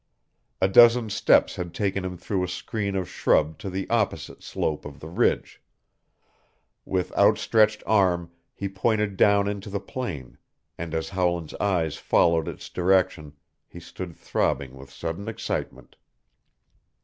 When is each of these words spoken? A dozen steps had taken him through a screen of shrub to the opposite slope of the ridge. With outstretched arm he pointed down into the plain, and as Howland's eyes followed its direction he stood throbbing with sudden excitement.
A 0.59 0.67
dozen 0.67 1.11
steps 1.11 1.57
had 1.57 1.75
taken 1.75 2.03
him 2.03 2.17
through 2.17 2.43
a 2.43 2.47
screen 2.47 2.95
of 2.95 3.07
shrub 3.07 3.59
to 3.59 3.69
the 3.69 3.87
opposite 3.91 4.41
slope 4.41 4.83
of 4.83 4.99
the 4.99 5.07
ridge. 5.07 5.61
With 6.85 7.15
outstretched 7.15 7.83
arm 7.85 8.31
he 8.55 8.67
pointed 8.67 9.15
down 9.15 9.47
into 9.47 9.69
the 9.69 9.79
plain, 9.79 10.39
and 10.75 10.95
as 10.95 11.09
Howland's 11.09 11.53
eyes 11.61 11.97
followed 11.97 12.47
its 12.47 12.67
direction 12.67 13.37
he 13.67 13.79
stood 13.79 14.15
throbbing 14.15 14.73
with 14.73 14.89
sudden 14.89 15.27
excitement. 15.27 15.95